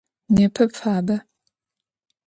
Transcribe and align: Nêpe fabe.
Nêpe 0.35 0.63
fabe. 0.79 1.15